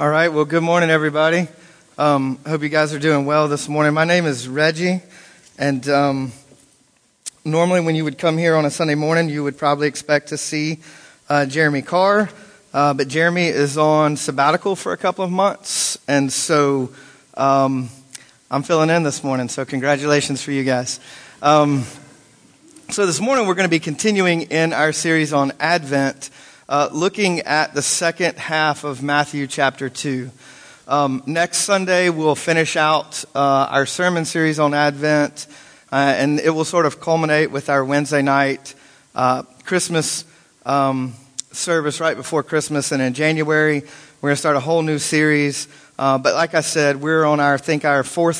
[0.00, 0.32] All right.
[0.32, 1.46] Well, good morning, everybody.
[1.98, 3.92] Um, hope you guys are doing well this morning.
[3.92, 5.02] My name is Reggie,
[5.58, 6.32] and um,
[7.44, 10.38] normally when you would come here on a Sunday morning, you would probably expect to
[10.38, 10.78] see
[11.28, 12.30] uh, Jeremy Carr,
[12.72, 16.94] uh, but Jeremy is on sabbatical for a couple of months, and so
[17.34, 17.90] um,
[18.50, 19.50] I'm filling in this morning.
[19.50, 20.98] So congratulations for you guys.
[21.42, 21.84] Um,
[22.88, 26.30] so this morning we're going to be continuing in our series on Advent
[26.70, 30.30] uh, looking at the second half of Matthew chapter 2.
[30.86, 35.48] Um, next Sunday, we'll finish out uh, our sermon series on Advent,
[35.90, 38.76] uh, and it will sort of culminate with our Wednesday night
[39.16, 40.24] uh, Christmas
[40.64, 41.14] um,
[41.50, 42.92] service right before Christmas.
[42.92, 43.80] And in January,
[44.20, 45.66] we're going to start a whole new series.
[45.98, 48.36] Uh, but like I said, we're on our, I think, our fourth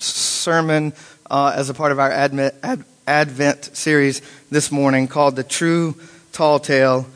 [0.00, 0.94] sermon
[1.30, 2.54] uh, as a part of our Advent,
[3.06, 5.94] Advent series this morning called The True
[6.32, 7.06] Tall Tale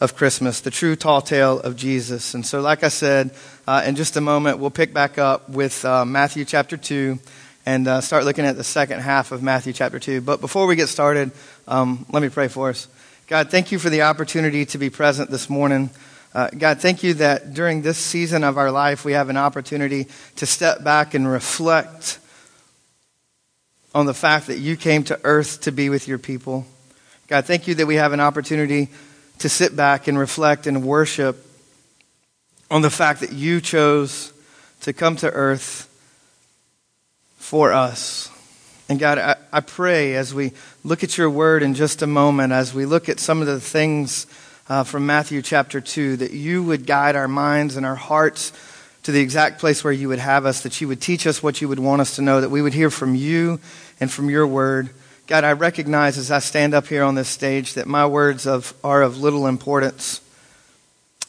[0.00, 2.34] of Christmas, the true tall tale of Jesus.
[2.34, 3.34] And so, like I said,
[3.66, 7.18] uh, in just a moment, we'll pick back up with uh, Matthew chapter 2
[7.66, 10.20] and uh, start looking at the second half of Matthew chapter 2.
[10.20, 11.32] But before we get started,
[11.66, 12.86] um, let me pray for us.
[13.26, 15.90] God, thank you for the opportunity to be present this morning.
[16.32, 20.06] Uh, God, thank you that during this season of our life, we have an opportunity
[20.36, 22.20] to step back and reflect
[23.94, 26.66] on the fact that you came to earth to be with your people.
[27.26, 28.88] God, thank you that we have an opportunity
[29.38, 31.44] to sit back and reflect and worship
[32.70, 34.32] on the fact that you chose
[34.82, 35.84] to come to earth
[37.36, 38.30] for us.
[38.88, 42.52] And God, I, I, pray as we look at your word in just a moment,
[42.52, 44.26] as we look at some of the things
[44.68, 48.52] uh, from Matthew chapter 2, that you would guide our minds and our hearts
[49.02, 51.60] to the exact place where you would have us, that you would teach us what
[51.60, 53.60] you would want us to know, that we would hear from you
[54.00, 54.90] and from your word.
[55.28, 58.72] God, I recognize as I stand up here on this stage that my words of,
[58.82, 60.22] are of little importance.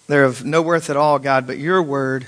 [0.08, 2.26] They're of no worth at all, God, but your word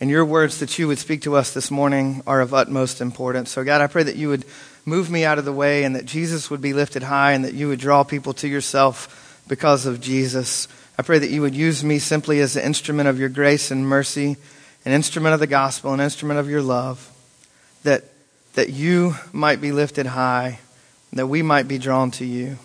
[0.00, 3.50] and your words that you would speak to us this morning are of utmost importance.
[3.50, 4.44] So, God, I pray that you would
[4.84, 7.54] move me out of the way and that Jesus would be lifted high and that
[7.54, 10.68] you would draw people to yourself because of Jesus.
[10.96, 13.84] I pray that you would use me simply as an instrument of your grace and
[13.84, 14.36] mercy,
[14.84, 17.10] an instrument of the gospel, an instrument of your love,
[17.82, 18.04] that,
[18.54, 20.60] that you might be lifted high
[21.12, 22.58] that we might be drawn to you,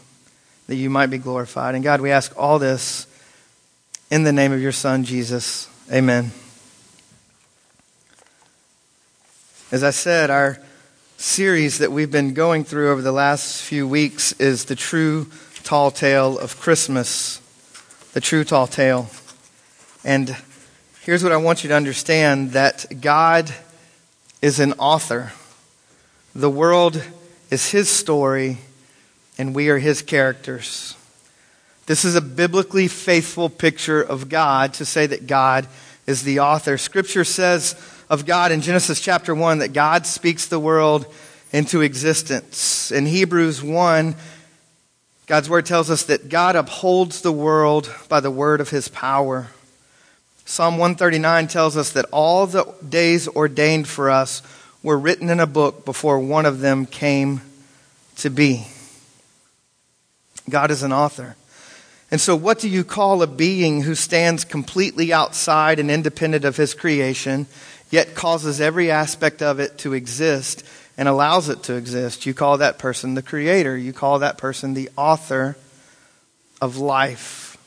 [0.68, 1.75] that you might be glorified.
[1.75, 3.08] And God, we ask all this
[4.09, 5.69] in the name of your Son, Jesus.
[5.91, 6.31] Amen.
[9.72, 10.59] As I said, our
[11.18, 15.28] series that we've been going through over the last few weeks is the true
[15.64, 17.41] tall tale of Christmas.
[18.14, 19.09] The true tall tale.
[20.06, 20.38] And
[21.02, 23.53] here's what I want you to understand that God
[24.41, 25.34] is an author.
[26.34, 27.03] The world
[27.50, 28.58] is his story,
[29.38, 30.96] and we are his characters.
[31.85, 35.68] This is a biblically faithful picture of God to say that God
[36.06, 36.78] is the author.
[36.78, 37.75] Scripture says
[38.09, 41.06] of God in Genesis chapter 1 that God speaks the world
[41.53, 42.91] into existence.
[42.91, 44.16] In Hebrews 1,
[45.28, 49.47] God's word tells us that God upholds the world by the word of his power.
[50.46, 54.41] Psalm 139 tells us that all the days ordained for us
[54.87, 57.41] were written in a book before one of them came
[58.15, 58.65] to be.
[60.49, 61.35] God is an author.
[62.09, 66.55] And so, what do you call a being who stands completely outside and independent of
[66.55, 67.47] his creation,
[67.91, 70.63] yet causes every aspect of it to exist
[70.97, 72.25] and allows it to exist?
[72.25, 73.75] You call that person the creator.
[73.75, 75.57] You call that person the author
[76.61, 77.57] of life.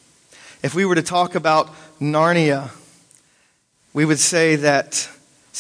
[0.62, 1.69] If we were to talk about
[2.00, 2.70] Narnia,
[3.92, 5.06] we would say that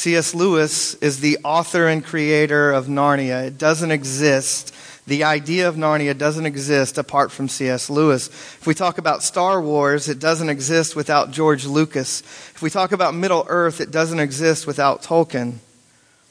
[0.00, 0.34] C.S.
[0.34, 3.48] Lewis is the author and creator of Narnia.
[3.48, 4.74] It doesn't exist.
[5.06, 7.90] The idea of Narnia doesn't exist apart from C.S.
[7.90, 8.28] Lewis.
[8.28, 12.22] If we talk about Star Wars, it doesn't exist without George Lucas.
[12.22, 15.56] If we talk about Middle Earth, it doesn't exist without Tolkien.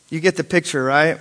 [0.09, 1.19] You get the picture, right?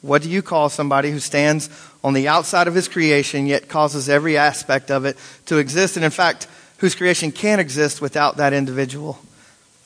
[0.00, 1.68] What do you call somebody who stands
[2.02, 5.96] on the outside of his creation yet causes every aspect of it to exist?
[5.96, 6.48] And in fact,
[6.78, 9.18] whose creation can't exist without that individual?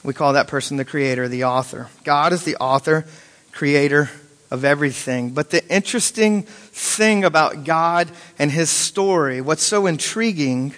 [0.02, 1.88] We call that person the creator, the author.
[2.04, 3.04] God is the author,
[3.52, 4.10] creator
[4.50, 5.30] of everything.
[5.30, 10.74] But the interesting thing about God and his story, what's so intriguing,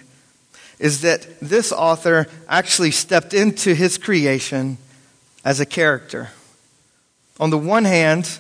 [0.78, 4.78] is that this author actually stepped into his creation
[5.44, 6.30] as a character.
[7.38, 8.38] On the one hand,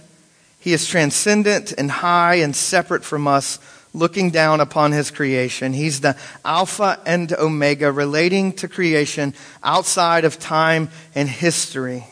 [0.58, 3.58] he is transcendent and high and separate from us
[3.94, 5.72] looking down upon his creation.
[5.72, 12.06] He's the Alpha and Omega, relating to creation outside of time and history.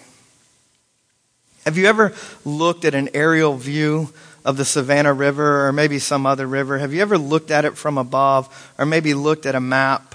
[1.65, 2.13] Have you ever
[2.45, 4.13] looked at an aerial view
[4.45, 6.79] of the Savannah River or maybe some other river?
[6.79, 10.11] Have you ever looked at it from above or maybe looked at a map?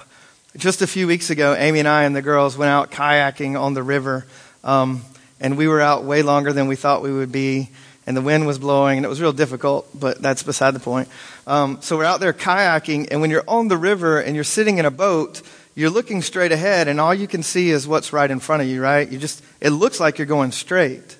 [0.56, 3.74] just a few weeks ago, Amy and I and the girls went out kayaking on
[3.74, 4.26] the river.
[4.64, 5.02] Um,
[5.38, 7.70] and we were out way longer than we thought we would be.
[8.06, 11.08] And the wind was blowing, and it was real difficult, but that's beside the point.
[11.46, 14.78] Um, so we're out there kayaking, and when you're on the river and you're sitting
[14.78, 15.42] in a boat,
[15.76, 18.68] you're looking straight ahead, and all you can see is what's right in front of
[18.68, 19.08] you, right?
[19.08, 21.16] You just, it looks like you're going straight.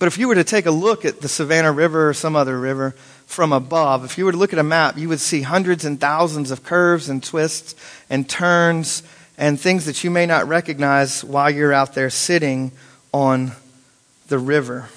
[0.00, 2.58] But if you were to take a look at the Savannah River or some other
[2.58, 2.92] river
[3.26, 6.00] from above, if you were to look at a map, you would see hundreds and
[6.00, 7.74] thousands of curves and twists
[8.08, 9.02] and turns
[9.36, 12.72] and things that you may not recognize while you're out there sitting
[13.12, 13.52] on
[14.28, 14.88] the river.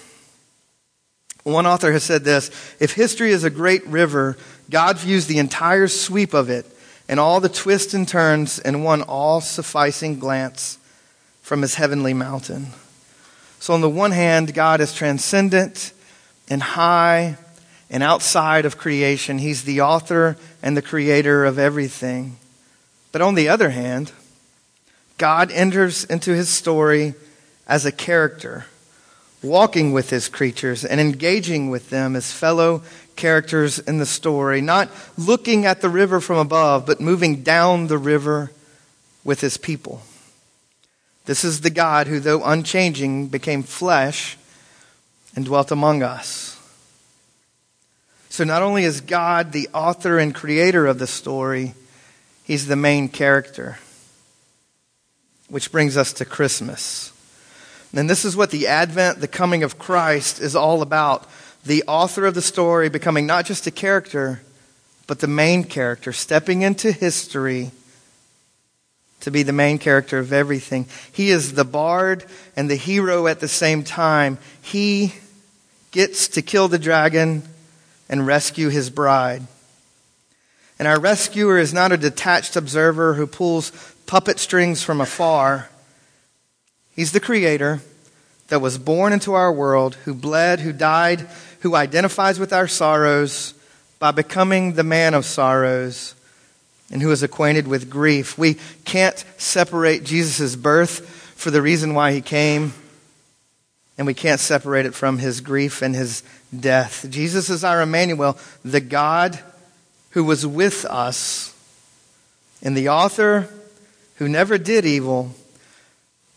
[1.43, 2.49] One author has said this
[2.79, 4.37] If history is a great river,
[4.69, 6.65] God views the entire sweep of it
[7.07, 10.77] and all the twists and turns in one all sufficing glance
[11.41, 12.67] from his heavenly mountain.
[13.59, 15.93] So, on the one hand, God is transcendent
[16.49, 17.37] and high
[17.89, 19.37] and outside of creation.
[19.37, 22.37] He's the author and the creator of everything.
[23.11, 24.11] But on the other hand,
[25.17, 27.13] God enters into his story
[27.67, 28.65] as a character,
[29.43, 32.81] walking with his creatures and engaging with them as fellow
[33.15, 37.97] characters in the story, not looking at the river from above, but moving down the
[37.97, 38.51] river
[39.23, 40.01] with his people.
[41.25, 44.37] This is the God who, though unchanging, became flesh
[45.35, 46.59] and dwelt among us.
[48.29, 51.75] So not only is God the author and creator of the story,
[52.43, 53.77] he's the main character.
[55.49, 57.12] Which brings us to Christmas.
[57.93, 61.29] And this is what the advent, the coming of Christ, is all about.
[61.65, 64.41] The author of the story becoming not just a character,
[65.07, 67.71] but the main character, stepping into history
[69.21, 70.87] to be the main character of everything.
[71.11, 72.25] He is the bard
[72.57, 74.37] and the hero at the same time.
[74.61, 75.13] He
[75.91, 77.43] gets to kill the dragon
[78.09, 79.43] and rescue his bride.
[80.77, 83.71] And our rescuer is not a detached observer who pulls
[84.07, 85.69] puppet strings from afar.
[86.95, 87.81] He's the creator
[88.47, 91.27] that was born into our world, who bled, who died,
[91.61, 93.53] who identifies with our sorrows
[93.99, 96.13] by becoming the man of sorrows,
[96.91, 98.37] and who is acquainted with grief.
[98.37, 102.73] We can't separate Jesus' birth for the reason why he came,
[103.97, 106.21] and we can't separate it from his grief and his
[106.57, 107.07] death.
[107.09, 109.39] Jesus is our Emmanuel, the God
[110.11, 111.55] who was with us,
[112.61, 113.47] and the author
[114.17, 115.33] who never did evil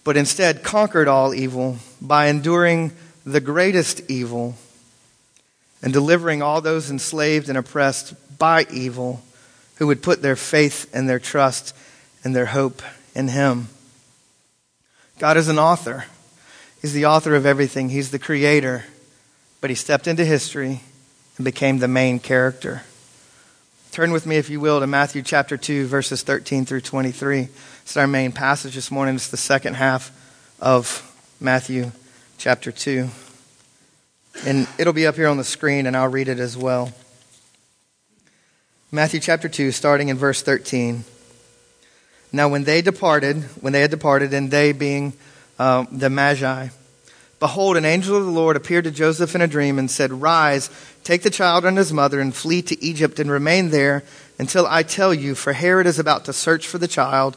[0.07, 2.93] but instead conquered all evil by enduring
[3.25, 4.55] the greatest evil
[5.83, 9.21] and delivering all those enslaved and oppressed by evil
[9.79, 11.75] who would put their faith and their trust
[12.23, 12.83] and their hope
[13.17, 13.67] in him.
[15.19, 16.05] God is an author.
[16.81, 17.89] He's the author of everything.
[17.89, 18.85] He's the creator.
[19.61, 20.83] But he stepped into history
[21.37, 22.85] and became the main character.
[23.91, 27.49] Turn with me, if you will, to Matthew chapter 2, verses 13 through 23.
[27.87, 29.15] It's our main passage this morning.
[29.15, 30.11] It's the second half
[30.61, 31.93] of Matthew
[32.37, 33.09] chapter 2.
[34.45, 36.93] And it'll be up here on the screen, and I'll read it as well.
[38.91, 41.05] Matthew chapter 2, starting in verse 13.
[42.33, 45.13] Now, when they departed, when they had departed, and they being
[45.57, 46.71] uh, the Magi,
[47.39, 50.71] behold, an angel of the Lord appeared to Joseph in a dream and said, Rise,
[51.05, 54.03] take the child and his mother, and flee to Egypt, and remain there
[54.41, 57.37] until I tell you, for Herod is about to search for the child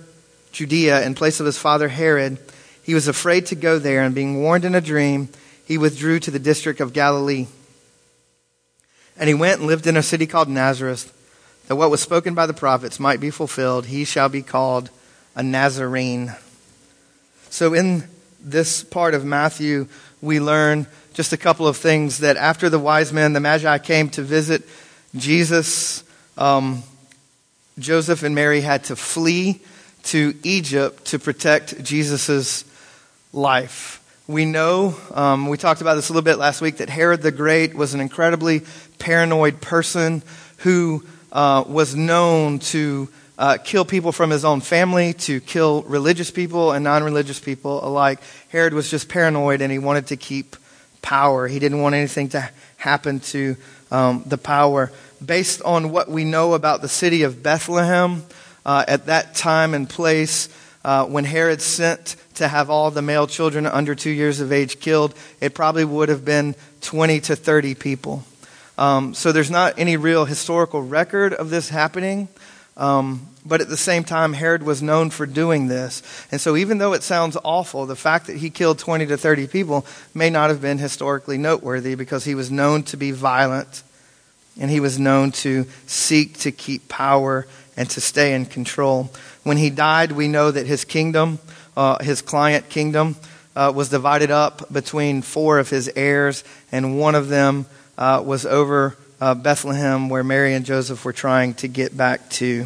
[0.51, 2.37] Judea in place of his father Herod,
[2.83, 5.29] he was afraid to go there, and being warned in a dream,
[5.65, 7.47] he withdrew to the district of Galilee.
[9.17, 11.13] And he went and lived in a city called Nazareth,
[11.67, 13.85] that what was spoken by the prophets might be fulfilled.
[13.85, 14.89] He shall be called
[15.35, 16.35] a Nazarene.
[17.49, 18.05] So, in
[18.41, 19.87] this part of Matthew,
[20.21, 24.09] we learn just a couple of things that after the wise men, the Magi, came
[24.09, 24.63] to visit
[25.15, 26.03] Jesus,
[26.37, 26.83] um,
[27.77, 29.61] Joseph and Mary had to flee
[30.03, 32.65] to Egypt to protect Jesus'
[33.33, 33.97] life.
[34.27, 37.31] We know, um, we talked about this a little bit last week, that Herod the
[37.31, 38.61] Great was an incredibly
[38.99, 40.21] paranoid person
[40.57, 46.29] who uh, was known to uh, kill people from his own family, to kill religious
[46.29, 48.19] people and non religious people alike.
[48.49, 50.55] Herod was just paranoid and he wanted to keep
[51.01, 51.47] power.
[51.47, 53.57] He didn't want anything to happen to
[53.89, 54.91] um, the power.
[55.23, 58.23] Based on what we know about the city of Bethlehem
[58.65, 60.49] uh, at that time and place,
[60.83, 64.79] uh, when Herod sent to have all the male children under two years of age
[64.79, 68.23] killed, it probably would have been 20 to 30 people.
[68.77, 72.29] Um, so there's not any real historical record of this happening.
[72.77, 76.03] Um, but at the same time, Herod was known for doing this.
[76.31, 79.47] And so, even though it sounds awful, the fact that he killed 20 to 30
[79.47, 83.83] people may not have been historically noteworthy because he was known to be violent
[84.59, 87.47] and he was known to seek to keep power
[87.81, 89.09] and to stay in control.
[89.41, 91.39] When he died, we know that his kingdom,
[91.75, 93.15] uh, his client kingdom,
[93.55, 97.65] uh, was divided up between four of his heirs, and one of them
[97.97, 102.65] uh, was over uh, Bethlehem, where Mary and Joseph were trying to get back to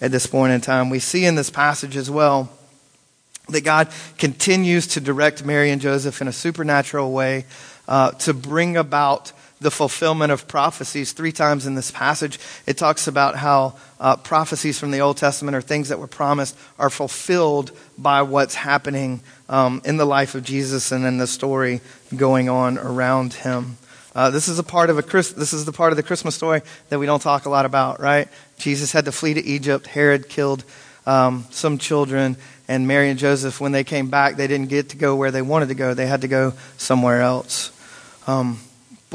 [0.00, 0.90] at this point in time.
[0.90, 2.50] We see in this passage as well
[3.48, 7.44] that God continues to direct Mary and Joseph in a supernatural way
[7.86, 11.12] uh, to bring about the fulfillment of prophecies.
[11.12, 15.56] Three times in this passage, it talks about how uh, prophecies from the Old Testament
[15.56, 20.44] or things that were promised are fulfilled by what's happening um, in the life of
[20.44, 21.80] Jesus and in the story
[22.14, 23.78] going on around him.
[24.14, 26.62] Uh, this is a part of a this is the part of the Christmas story
[26.88, 28.28] that we don't talk a lot about, right?
[28.58, 29.86] Jesus had to flee to Egypt.
[29.86, 30.64] Herod killed
[31.06, 32.36] um, some children,
[32.66, 35.42] and Mary and Joseph, when they came back, they didn't get to go where they
[35.42, 35.94] wanted to go.
[35.94, 37.72] They had to go somewhere else.
[38.26, 38.58] Um,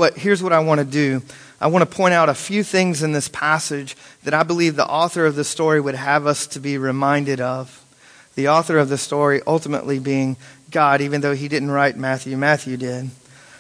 [0.01, 1.22] but here's what I want to do
[1.60, 4.88] I want to point out a few things in this passage that I believe the
[4.88, 7.86] author of the story would have us to be reminded of.
[8.34, 10.38] The author of the story ultimately being
[10.72, 13.12] God, even though he didn't write Matthew, Matthew did.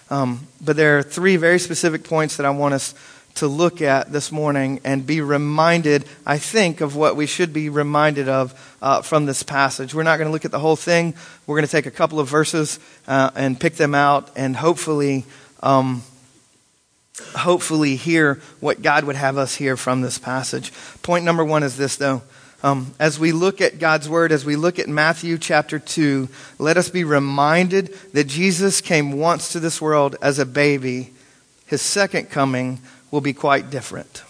[0.09, 2.95] Um, but there are three very specific points that I want us
[3.35, 7.69] to look at this morning and be reminded, I think, of what we should be
[7.69, 9.93] reminded of uh, from this passage.
[9.93, 11.13] We're not going to look at the whole thing.
[11.45, 15.25] We're going to take a couple of verses uh, and pick them out and hopefully
[15.61, 16.01] um,
[17.35, 20.71] hopefully hear what God would have us hear from this passage.
[21.01, 22.21] Point number one is this, though.
[22.63, 26.77] Um, as we look at God's Word, as we look at Matthew chapter 2, let
[26.77, 31.11] us be reminded that Jesus came once to this world as a baby.
[31.65, 34.23] His second coming will be quite different.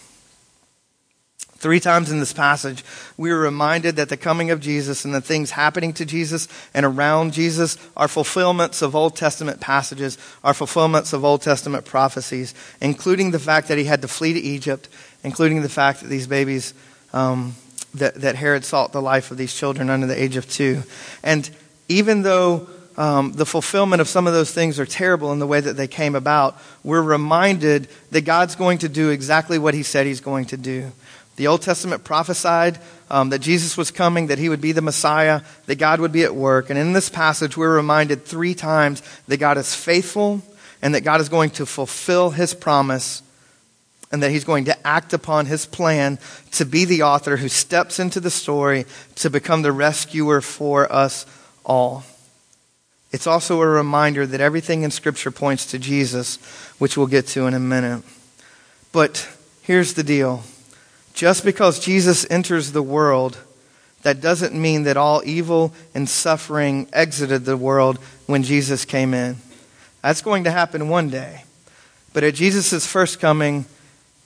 [1.61, 2.83] Three times in this passage,
[3.17, 6.83] we are reminded that the coming of Jesus and the things happening to Jesus and
[6.83, 13.29] around Jesus are fulfillments of Old Testament passages, are fulfillments of Old Testament prophecies, including
[13.29, 14.89] the fact that he had to flee to Egypt,
[15.23, 16.73] including the fact that these babies,
[17.13, 17.53] um,
[17.93, 20.81] that, that Herod sought the life of these children under the age of two.
[21.21, 21.47] And
[21.87, 25.61] even though um, the fulfillment of some of those things are terrible in the way
[25.61, 30.07] that they came about, we're reminded that God's going to do exactly what he said
[30.07, 30.91] he's going to do.
[31.35, 35.41] The Old Testament prophesied um, that Jesus was coming, that he would be the Messiah,
[35.65, 36.69] that God would be at work.
[36.69, 40.41] And in this passage, we're reminded three times that God is faithful
[40.81, 43.21] and that God is going to fulfill his promise
[44.11, 46.19] and that he's going to act upon his plan
[46.51, 48.85] to be the author who steps into the story
[49.15, 51.25] to become the rescuer for us
[51.65, 52.03] all.
[53.11, 56.37] It's also a reminder that everything in Scripture points to Jesus,
[56.77, 58.03] which we'll get to in a minute.
[58.91, 59.27] But
[59.63, 60.43] here's the deal
[61.13, 63.37] just because Jesus enters the world,
[64.03, 69.37] that doesn't mean that all evil and suffering exited the world when Jesus came in.
[70.01, 71.43] That's going to happen one day.
[72.13, 73.65] But at Jesus' first coming,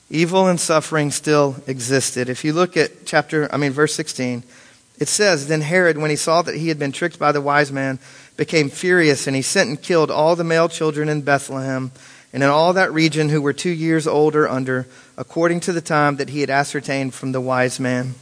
[0.10, 2.30] evil and suffering still existed.
[2.30, 4.44] If you look at chapter, I mean, verse 16,
[4.98, 7.72] it says, Then Herod, when he saw that he had been tricked by the wise
[7.72, 8.00] man,
[8.38, 11.92] became furious, and he sent and killed all the male children in Bethlehem
[12.36, 14.86] and in all that region who were two years older under,
[15.18, 18.14] according to the time that he had ascertained from the wise man.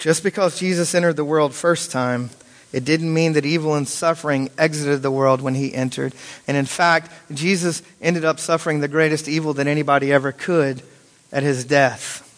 [0.00, 2.30] Just because Jesus entered the world first time,
[2.72, 6.12] it didn't mean that evil and suffering exited the world when he entered.
[6.48, 10.82] And in fact, Jesus ended up suffering the greatest evil that anybody ever could
[11.30, 12.28] at his death.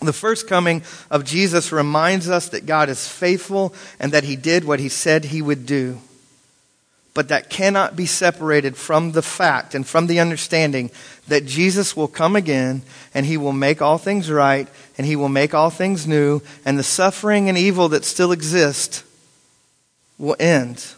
[0.00, 4.64] The first coming of Jesus reminds us that God is faithful and that he did
[4.64, 6.00] what he said he would do
[7.18, 10.88] but that cannot be separated from the fact and from the understanding
[11.26, 12.80] that Jesus will come again
[13.12, 16.78] and he will make all things right and he will make all things new and
[16.78, 19.02] the suffering and evil that still exist
[20.16, 20.94] will end.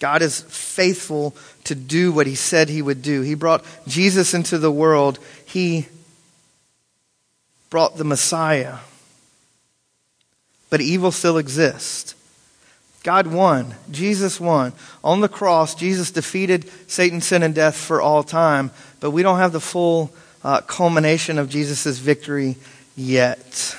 [0.00, 3.20] God is faithful to do what he said he would do.
[3.20, 5.20] He brought Jesus into the world.
[5.44, 5.86] He
[7.70, 8.78] brought the Messiah.
[10.70, 12.16] but evil still exists.
[13.06, 13.72] God won.
[13.88, 14.72] Jesus won.
[15.04, 19.38] On the cross, Jesus defeated Satan, sin, and death for all time, but we don't
[19.38, 20.10] have the full
[20.42, 22.56] uh, culmination of Jesus' victory
[22.96, 23.76] yet.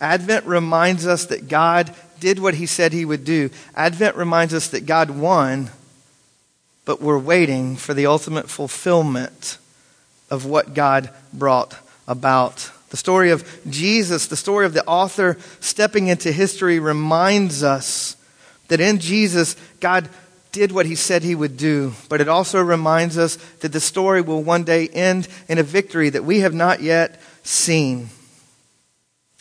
[0.00, 3.50] Advent reminds us that God did what he said he would do.
[3.74, 5.70] Advent reminds us that God won,
[6.84, 9.58] but we're waiting for the ultimate fulfillment
[10.30, 12.70] of what God brought about.
[12.90, 18.16] The story of Jesus, the story of the author stepping into history, reminds us
[18.70, 20.08] that in Jesus, God
[20.52, 24.20] did what he said he would do, but it also reminds us that the story
[24.20, 28.08] will one day end in a victory that we have not yet seen.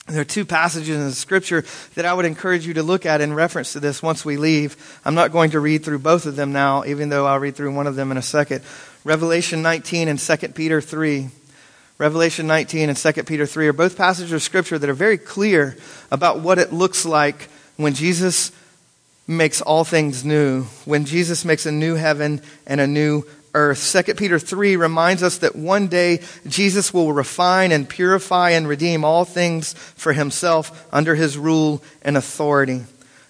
[0.07, 3.21] There are two passages in the scripture that I would encourage you to look at
[3.21, 4.99] in reference to this once we leave.
[5.05, 7.75] I'm not going to read through both of them now, even though I'll read through
[7.75, 8.63] one of them in a second.
[9.03, 11.29] Revelation 19 and 2 Peter 3.
[11.99, 15.77] Revelation 19 and 2 Peter 3 are both passages of scripture that are very clear
[16.11, 18.51] about what it looks like when Jesus
[19.29, 24.03] makes all things new, when Jesus makes a new heaven and a new earth.
[24.05, 29.05] 2 Peter 3 reminds us that one day Jesus will refine and purify and redeem
[29.05, 32.83] all things for himself under his rule and authority.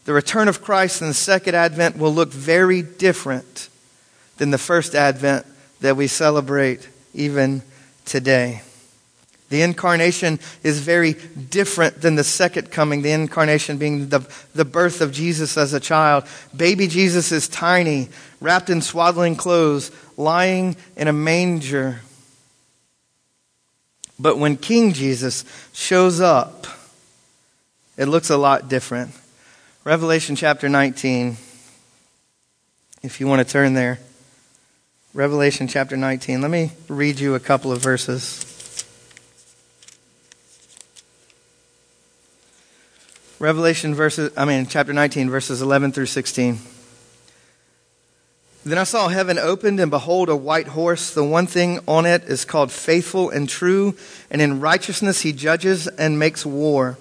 [0.06, 3.68] The return of Christ and the second advent will look very different
[4.38, 5.46] than the first advent
[5.82, 7.62] that we celebrate even
[8.06, 8.62] today.
[9.50, 14.20] The incarnation is very different than the second coming, the incarnation being the,
[14.54, 16.26] the birth of Jesus as a child.
[16.56, 22.02] Baby Jesus is tiny, wrapped in swaddling clothes, lying in a manger.
[24.20, 26.68] But when King Jesus shows up,
[27.98, 29.12] it looks a lot different.
[29.84, 31.38] Revelation chapter 19,
[33.02, 34.00] if you want to turn there.
[35.16, 36.40] Revelation chapter 19.
[36.40, 38.46] Let me read you a couple of verses.
[43.40, 46.60] Revelation verses, I mean, chapter 19, verses 11 through 16.
[48.66, 51.14] Then I saw heaven opened, and behold, a white horse.
[51.14, 53.96] The one thing on it is called Faithful and True,
[54.30, 56.98] and in righteousness he judges and makes war.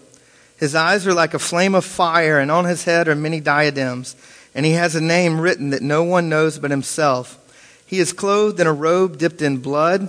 [0.57, 4.14] His eyes are like a flame of fire, and on his head are many diadems.
[4.55, 7.37] And he has a name written that no one knows but himself.
[7.85, 10.09] He is clothed in a robe dipped in blood,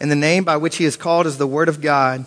[0.00, 2.24] and the name by which he is called is the Word of God.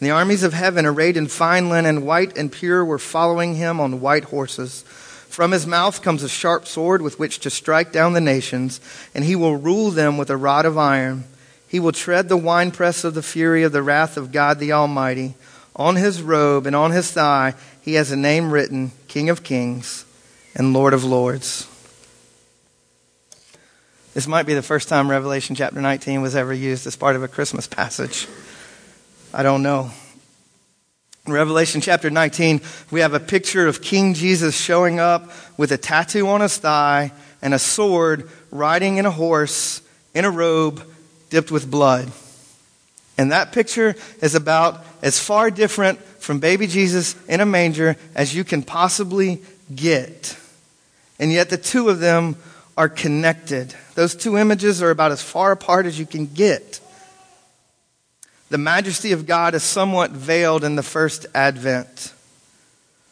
[0.00, 3.78] And the armies of heaven, arrayed in fine linen, white and pure, were following him
[3.78, 4.82] on white horses.
[5.28, 8.80] From his mouth comes a sharp sword with which to strike down the nations,
[9.14, 11.24] and he will rule them with a rod of iron.
[11.68, 15.34] He will tread the winepress of the fury of the wrath of God the Almighty.
[15.76, 20.04] On his robe and on his thigh he has a name written King of Kings
[20.54, 21.68] and Lord of Lords.
[24.14, 27.22] This might be the first time Revelation chapter 19 was ever used as part of
[27.22, 28.26] a Christmas passage.
[29.32, 29.90] I don't know.
[31.26, 35.78] In Revelation chapter 19, we have a picture of King Jesus showing up with a
[35.78, 39.82] tattoo on his thigh and a sword, riding in a horse
[40.14, 40.82] in a robe
[41.28, 42.10] dipped with blood.
[43.16, 48.34] And that picture is about as far different from baby Jesus in a manger as
[48.34, 49.40] you can possibly
[49.72, 50.36] get.
[51.20, 52.34] And yet the two of them
[52.76, 53.74] are connected.
[53.94, 56.80] Those two images are about as far apart as you can get.
[58.50, 62.12] The majesty of God is somewhat veiled in the first advent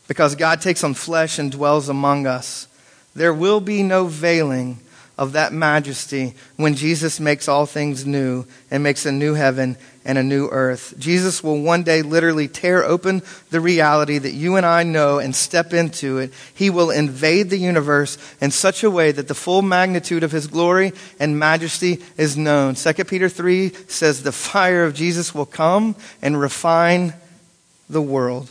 [0.09, 2.67] because God takes on flesh and dwells among us.
[3.15, 4.81] There will be no veiling
[5.17, 9.77] of that majesty when Jesus makes all things new and makes a new heaven
[10.09, 10.95] and a new earth.
[10.99, 15.37] Jesus will one day literally tear open the reality that you and I know and
[15.37, 16.33] step into it.
[16.55, 20.47] He will invade the universe in such a way that the full magnitude of his
[20.47, 22.75] glory and majesty is known.
[22.75, 27.13] 2 Peter 3 says the fire of Jesus will come and refine
[27.91, 28.49] the world.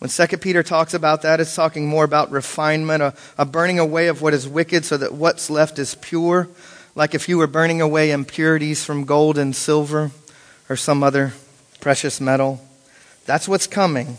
[0.00, 4.08] When 2 Peter talks about that, it's talking more about refinement, a, a, burning away
[4.08, 6.48] of what is wicked so that what's left is pure,
[6.98, 10.10] like if you were burning away impurities from gold and silver
[10.68, 11.32] or some other
[11.80, 12.60] precious metal.
[13.24, 14.16] That's what's coming.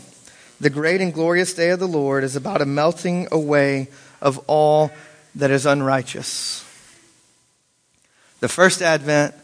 [0.62, 3.88] The great and glorious day of the Lord is about a melting away
[4.22, 4.90] of all
[5.34, 6.64] that is unrighteous.
[8.40, 9.34] The first advent,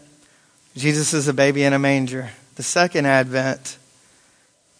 [0.74, 2.30] Jesus is a baby in a manger.
[2.54, 3.76] The second advent,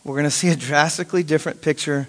[0.02, 2.08] we're going to see a drastically different picture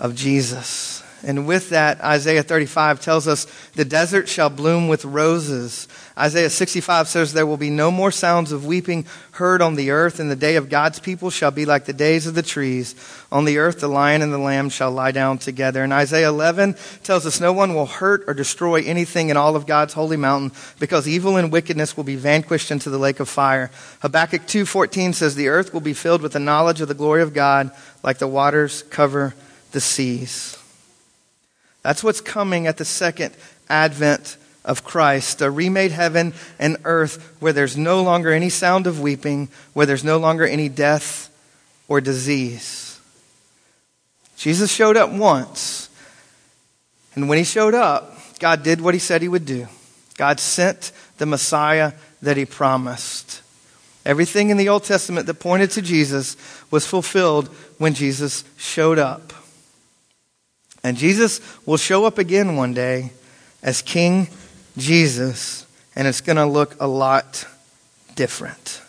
[0.00, 1.03] of Jesus.
[1.24, 5.88] And with that, Isaiah 35 tells us the desert shall bloom with roses.
[6.16, 10.20] Isaiah 65 says there will be no more sounds of weeping heard on the earth,
[10.20, 12.94] and the day of God's people shall be like the days of the trees.
[13.32, 15.82] On the earth, the lion and the lamb shall lie down together.
[15.82, 19.66] And Isaiah 11 tells us no one will hurt or destroy anything in all of
[19.66, 23.70] God's holy mountain, because evil and wickedness will be vanquished into the lake of fire.
[24.02, 27.34] Habakkuk 2:14 says the earth will be filled with the knowledge of the glory of
[27.34, 27.70] God,
[28.02, 29.34] like the waters cover
[29.72, 30.56] the seas.
[31.84, 33.34] That's what's coming at the second
[33.68, 39.00] advent of Christ, a remade heaven and earth where there's no longer any sound of
[39.00, 41.30] weeping, where there's no longer any death
[41.86, 42.98] or disease.
[44.38, 45.90] Jesus showed up once,
[47.14, 49.68] and when he showed up, God did what he said he would do.
[50.16, 51.92] God sent the Messiah
[52.22, 53.42] that he promised.
[54.06, 56.38] Everything in the Old Testament that pointed to Jesus
[56.70, 59.33] was fulfilled when Jesus showed up.
[60.84, 63.10] And Jesus will show up again one day
[63.62, 64.28] as King
[64.76, 65.66] Jesus,
[65.96, 67.46] and it's going to look a lot
[68.14, 68.82] different.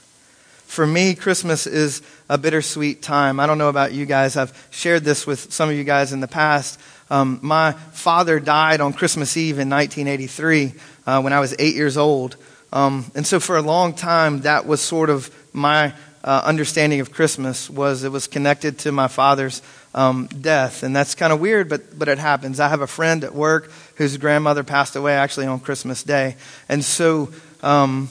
[0.65, 3.39] For me, Christmas is a bittersweet time.
[3.39, 4.35] I don't know about you guys.
[4.35, 6.77] I've shared this with some of you guys in the past.
[7.09, 10.73] Um, my father died on Christmas Eve in 1983
[11.07, 12.35] uh, when I was eight years old.
[12.73, 15.93] Um, and so for a long time, that was sort of my
[16.25, 19.61] uh, understanding of Christmas was it was connected to my father's
[19.95, 20.83] um, death.
[20.83, 22.59] And that's kind of weird, but, but it happens.
[22.59, 26.35] I have a friend at work whose grandmother passed away actually on Christmas Day.
[26.69, 27.31] And so,
[27.63, 28.09] um,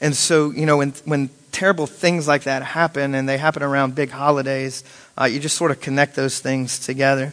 [0.00, 3.94] and so, you know, when, when terrible things like that happen and they happen around
[3.94, 4.84] big holidays,
[5.18, 7.32] uh, you just sort of connect those things together.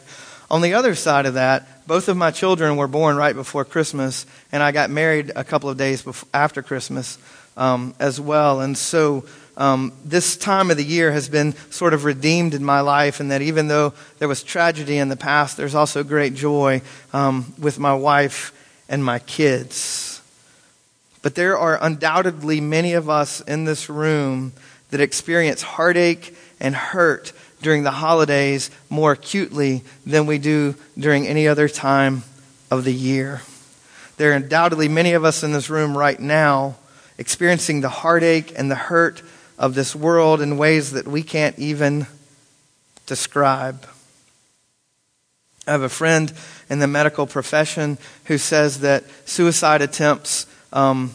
[0.50, 4.24] On the other side of that, both of my children were born right before Christmas,
[4.50, 7.18] and I got married a couple of days before, after Christmas
[7.56, 8.60] um, as well.
[8.60, 12.80] And so, um, this time of the year has been sort of redeemed in my
[12.80, 16.82] life, and that even though there was tragedy in the past, there's also great joy
[17.12, 18.52] um, with my wife
[18.88, 20.20] and my kids.
[21.22, 24.52] But there are undoubtedly many of us in this room
[24.90, 31.48] that experience heartache and hurt during the holidays more acutely than we do during any
[31.48, 32.24] other time
[32.70, 33.40] of the year.
[34.16, 36.76] There are undoubtedly many of us in this room right now
[37.18, 39.22] experiencing the heartache and the hurt
[39.58, 42.06] of this world in ways that we can't even
[43.06, 43.86] describe.
[45.66, 46.32] I have a friend
[46.68, 51.12] in the medical profession who says that suicide attempts um,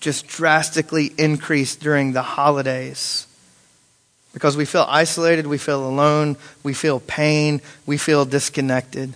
[0.00, 3.26] just drastically increase during the holidays
[4.32, 9.14] because we feel isolated, we feel alone, we feel pain, we feel disconnected.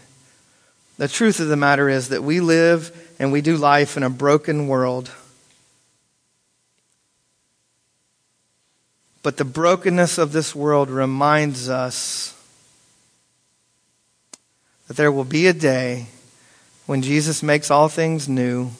[0.99, 4.11] The truth of the matter is that we live and we do life in a
[4.11, 5.11] broken world.
[9.25, 12.39] But the brokenness of this world reminds us
[14.87, 16.09] that there will be a day
[16.85, 18.71] when Jesus makes all things new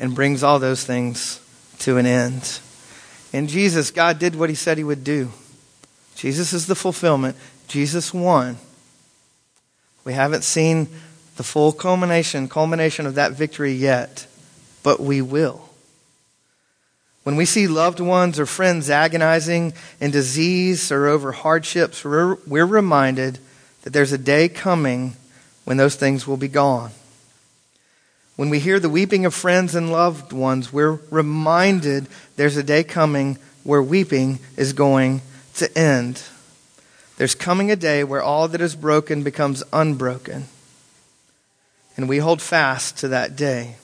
[0.00, 1.38] and brings all those things
[1.80, 2.60] to an end.
[3.34, 5.30] In Jesus, God did what he said he would do.
[6.16, 7.36] Jesus is the fulfillment.
[7.66, 8.56] Jesus won.
[10.06, 10.88] We haven't seen
[11.36, 14.26] the full culmination, culmination of that victory yet,
[14.82, 15.67] but we will.
[17.28, 22.64] When we see loved ones or friends agonizing in disease or over hardships, we're, we're
[22.64, 23.38] reminded
[23.82, 25.12] that there's a day coming
[25.66, 26.90] when those things will be gone.
[28.36, 32.82] When we hear the weeping of friends and loved ones, we're reminded there's a day
[32.82, 35.20] coming where weeping is going
[35.56, 36.22] to end.
[37.18, 40.46] There's coming a day where all that is broken becomes unbroken.
[41.94, 43.76] And we hold fast to that day.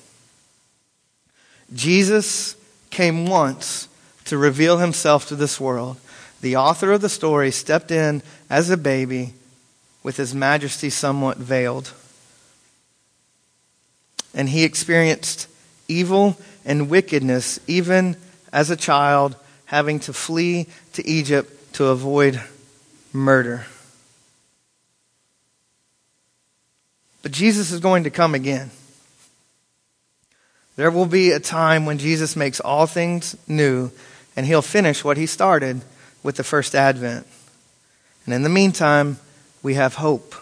[1.74, 2.57] Jesus
[2.94, 3.88] came once
[4.24, 5.98] to reveal himself to this world.
[6.40, 9.35] The author of the story stepped in as a baby
[10.02, 11.92] with his majesty somewhat veiled.
[14.35, 15.48] And he experienced
[15.88, 18.16] evil and wickedness even
[18.52, 22.40] as a child, having to flee to Egypt to avoid
[23.12, 23.66] murder.
[27.22, 28.70] But Jesus is going to come again.
[30.77, 33.93] There will be a time when Jesus makes all things new,
[34.35, 35.83] and he'll finish what he started
[36.25, 37.27] with the first advent.
[38.25, 39.19] And in the meantime,
[39.63, 40.35] we have hope.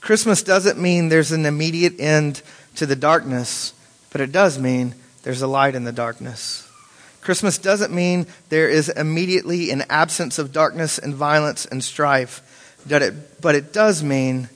[0.00, 2.40] Christmas doesn't mean there's an immediate end
[2.76, 3.74] to the darkness,
[4.10, 6.64] but it does mean there's a light in the darkness.
[7.20, 12.40] Christmas doesn't mean there is immediately an absence of darkness and violence and strife,
[12.88, 14.48] but it does mean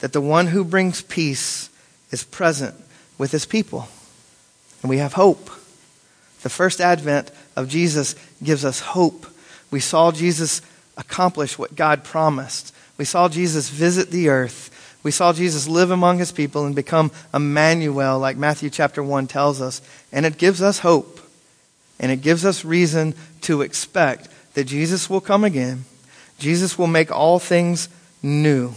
[0.00, 1.70] that the one who brings peace
[2.10, 2.74] is present
[3.16, 3.86] with his people
[4.82, 5.50] and we have hope.
[6.42, 9.26] The first advent of Jesus gives us hope.
[9.70, 10.62] We saw Jesus
[10.96, 12.74] accomplish what God promised.
[12.96, 14.74] We saw Jesus visit the earth.
[15.02, 19.60] We saw Jesus live among his people and become Emmanuel, like Matthew chapter 1 tells
[19.60, 19.80] us.
[20.12, 21.20] And it gives us hope.
[22.00, 25.84] And it gives us reason to expect that Jesus will come again.
[26.38, 27.88] Jesus will make all things
[28.22, 28.72] new.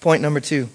[0.00, 0.68] Point number two.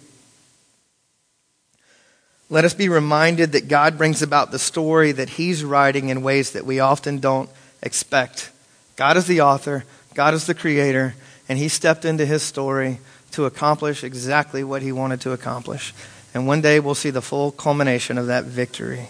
[2.49, 6.51] Let us be reminded that God brings about the story that He's writing in ways
[6.51, 7.49] that we often don't
[7.81, 8.51] expect.
[8.95, 11.15] God is the author, God is the creator,
[11.49, 12.99] and He stepped into His story
[13.31, 15.93] to accomplish exactly what He wanted to accomplish.
[16.35, 19.09] And one day we'll see the full culmination of that victory.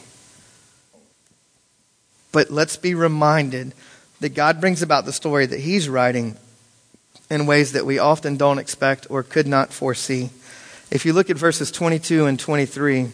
[2.32, 3.74] But let's be reminded
[4.21, 6.38] that God brings about the story that He's writing
[7.30, 10.30] in ways that we often don't expect or could not foresee.
[10.89, 13.12] If you look at verses 22 and 23,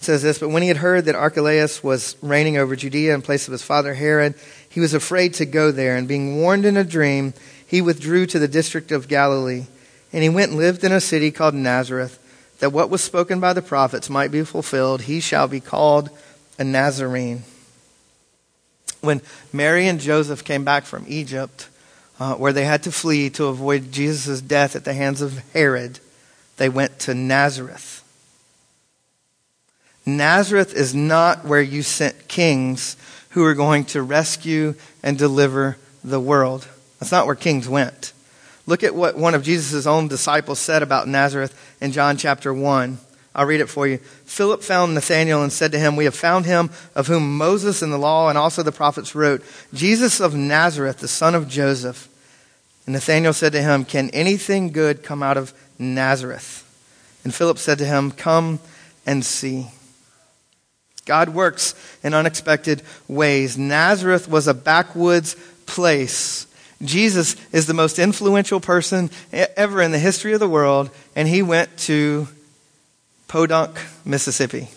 [0.00, 3.48] says this, but when he had heard that Archelaus was reigning over Judea in place
[3.48, 4.34] of his father Herod,
[4.68, 7.34] he was afraid to go there, and being warned in a dream,
[7.66, 9.66] he withdrew to the district of Galilee.
[10.12, 12.18] And he went and lived in a city called Nazareth,
[12.60, 16.10] that what was spoken by the prophets might be fulfilled, he shall be called
[16.58, 17.42] a Nazarene.
[19.00, 19.20] When
[19.52, 21.68] Mary and Joseph came back from Egypt,
[22.18, 26.00] uh, where they had to flee to avoid Jesus' death at the hands of Herod,
[26.56, 27.97] they went to Nazareth
[30.16, 32.96] Nazareth is not where you sent kings
[33.30, 36.66] who are going to rescue and deliver the world.
[36.98, 38.12] That's not where kings went.
[38.66, 42.98] Look at what one of Jesus' own disciples said about Nazareth in John chapter 1.
[43.34, 43.98] I'll read it for you.
[43.98, 47.92] Philip found Nathanael and said to him, We have found him of whom Moses and
[47.92, 52.08] the law and also the prophets wrote, Jesus of Nazareth, the son of Joseph.
[52.84, 56.64] And Nathanael said to him, Can anything good come out of Nazareth?
[57.24, 58.58] And Philip said to him, Come
[59.06, 59.68] and see.
[61.08, 63.58] God works in unexpected ways.
[63.58, 65.34] Nazareth was a backwoods
[65.66, 66.46] place.
[66.82, 71.42] Jesus is the most influential person ever in the history of the world, and he
[71.42, 72.28] went to
[73.26, 74.68] Podunk, Mississippi.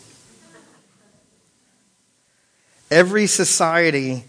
[2.90, 4.24] Every society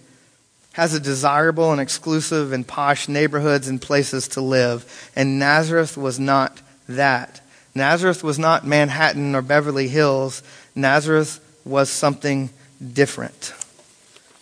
[0.72, 6.18] has a desirable and exclusive and posh neighborhoods and places to live, and Nazareth was
[6.18, 7.40] not that.
[7.74, 10.42] Nazareth was not Manhattan or Beverly Hills.
[10.74, 12.50] Nazareth was something
[12.92, 13.54] different.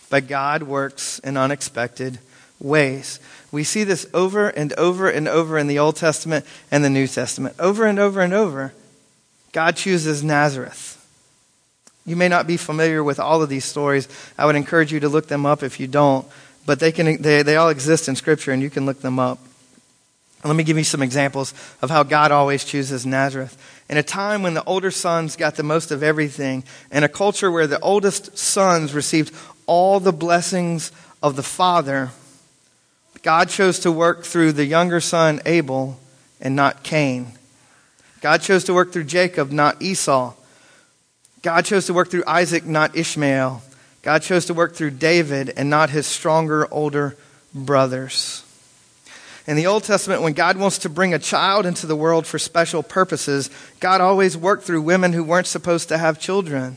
[0.08, 2.18] But God works in unexpected
[2.58, 3.20] ways.
[3.52, 7.06] We see this over and over and over in the Old Testament and the New
[7.06, 7.56] Testament.
[7.58, 8.72] Over and over and over,
[9.52, 10.96] God chooses Nazareth.
[12.06, 14.08] You may not be familiar with all of these stories.
[14.38, 16.26] I would encourage you to look them up if you don't.
[16.66, 19.38] But they, can, they, they all exist in Scripture, and you can look them up.
[20.44, 21.52] Let me give you some examples
[21.82, 23.56] of how God always chooses Nazareth.
[23.90, 27.50] In a time when the older sons got the most of everything, in a culture
[27.50, 29.34] where the oldest sons received
[29.66, 32.10] all the blessings of the father,
[33.22, 35.98] God chose to work through the younger son Abel
[36.40, 37.32] and not Cain.
[38.20, 40.34] God chose to work through Jacob, not Esau.
[41.42, 43.60] God chose to work through Isaac, not Ishmael.
[44.02, 47.16] God chose to work through David and not his stronger, older
[47.52, 48.44] brothers.
[49.46, 52.38] In the Old Testament, when God wants to bring a child into the world for
[52.38, 53.50] special purposes,
[53.80, 56.76] God always worked through women who weren't supposed to have children.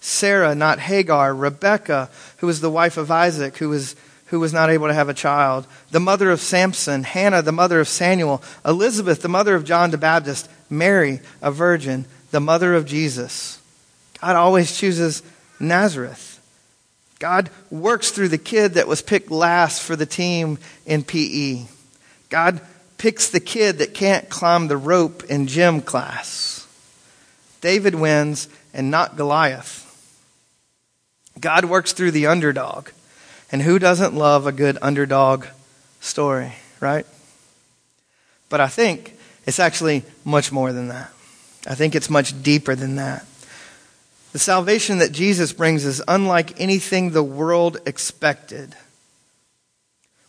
[0.00, 1.34] Sarah, not Hagar.
[1.34, 5.08] Rebecca, who was the wife of Isaac, who was, who was not able to have
[5.08, 5.66] a child.
[5.92, 7.04] The mother of Samson.
[7.04, 8.42] Hannah, the mother of Samuel.
[8.66, 10.48] Elizabeth, the mother of John the Baptist.
[10.68, 13.60] Mary, a virgin, the mother of Jesus.
[14.20, 15.22] God always chooses
[15.58, 16.32] Nazareth.
[17.18, 21.64] God works through the kid that was picked last for the team in PE.
[22.28, 22.60] God
[22.98, 26.66] picks the kid that can't climb the rope in gym class.
[27.60, 29.80] David wins and not Goliath.
[31.40, 32.90] God works through the underdog.
[33.52, 35.46] And who doesn't love a good underdog
[36.00, 37.06] story, right?
[38.48, 41.10] But I think it's actually much more than that.
[41.66, 43.24] I think it's much deeper than that.
[44.32, 48.74] The salvation that Jesus brings is unlike anything the world expected.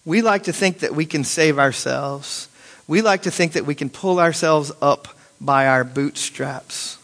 [0.05, 2.47] We like to think that we can save ourselves.
[2.87, 5.07] We like to think that we can pull ourselves up
[5.41, 6.97] by our bootstraps.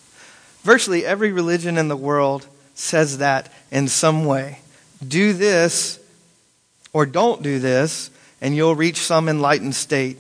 [0.62, 4.60] Virtually every religion in the world says that in some way.
[5.06, 6.00] Do this
[6.94, 8.12] or don't do this,
[8.42, 10.18] and you'll reach some enlightened state.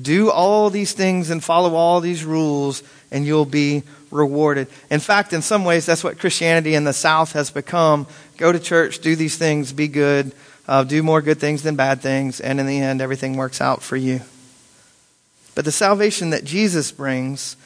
[0.00, 4.68] Do all these things and follow all these rules, and you'll be rewarded.
[4.90, 8.06] In fact, in some ways, that's what Christianity in the South has become.
[8.36, 10.32] Go to church, do these things, be good,
[10.66, 13.82] uh, do more good things than bad things, and in the end, everything works out
[13.82, 14.20] for you.
[15.54, 17.56] But the salvation that Jesus brings,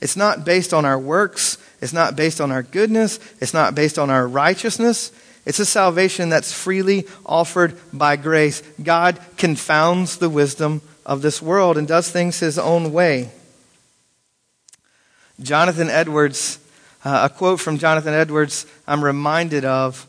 [0.00, 3.98] it's not based on our works, it's not based on our goodness, it's not based
[3.98, 5.12] on our righteousness,
[5.48, 8.62] It's a salvation that's freely offered by grace.
[8.82, 13.30] God confounds the wisdom of this world and does things his own way.
[15.40, 16.58] Jonathan Edwards,
[17.02, 20.06] uh, a quote from Jonathan Edwards, I'm reminded of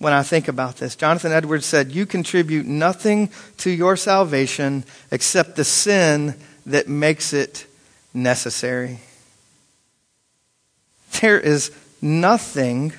[0.00, 0.96] when I think about this.
[0.96, 6.34] Jonathan Edwards said, You contribute nothing to your salvation except the sin
[6.64, 7.66] that makes it
[8.14, 9.00] necessary.
[11.20, 11.70] There is
[12.02, 12.94] nothing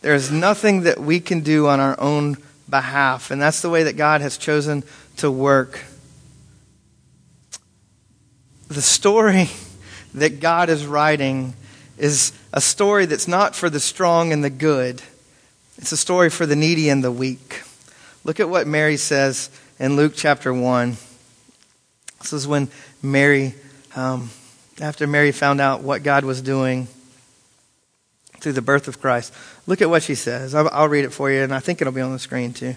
[0.00, 2.36] There is nothing that we can do on our own
[2.68, 3.30] behalf.
[3.30, 4.84] And that's the way that God has chosen
[5.16, 5.82] to work.
[8.68, 9.48] The story
[10.14, 11.54] that God is writing
[11.98, 15.02] is a story that's not for the strong and the good,
[15.78, 17.62] it's a story for the needy and the weak.
[18.24, 20.96] Look at what Mary says in Luke chapter 1.
[22.20, 22.68] This is when
[23.02, 23.54] Mary,
[23.96, 24.30] um,
[24.80, 26.88] after Mary found out what God was doing
[28.38, 29.34] through the birth of Christ.
[29.66, 30.54] Look at what she says.
[30.54, 32.76] I'll, I'll read it for you, and I think it'll be on the screen too.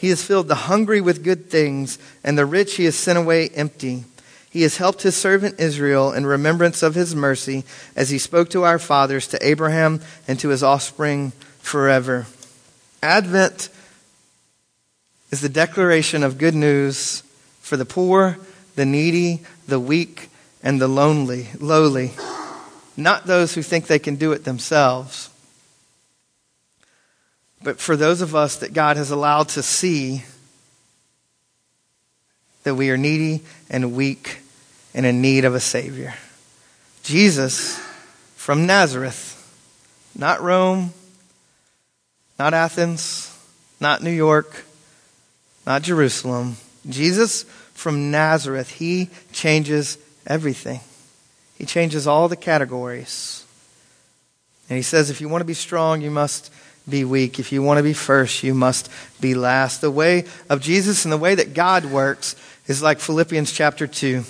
[0.00, 3.50] He has filled the hungry with good things, and the rich he has sent away
[3.50, 4.04] empty.
[4.48, 8.62] He has helped his servant Israel in remembrance of his mercy, as he spoke to
[8.62, 12.26] our fathers, to Abraham, and to his offspring forever.
[13.02, 13.68] Advent
[15.30, 17.22] is the declaration of good news
[17.60, 18.38] for the poor,
[18.76, 20.30] the needy, the weak,
[20.62, 22.12] and the lonely, lowly,
[22.96, 25.29] not those who think they can do it themselves,
[27.62, 30.24] but for those of us that God has allowed to see
[32.62, 34.40] that we are needy and weak
[34.94, 36.14] and in need of a Savior.
[37.02, 37.78] Jesus
[38.36, 39.36] from Nazareth,
[40.16, 40.92] not Rome,
[42.38, 43.36] not Athens,
[43.80, 44.64] not New York,
[45.66, 46.56] not Jerusalem.
[46.88, 47.44] Jesus
[47.74, 50.80] from Nazareth, he changes everything.
[51.56, 53.44] He changes all the categories.
[54.68, 56.52] And he says, if you want to be strong, you must
[56.90, 57.38] be weak.
[57.38, 59.80] If you want to be first, you must be last.
[59.80, 64.24] The way of Jesus and the way that God works is like Philippians chapter 2.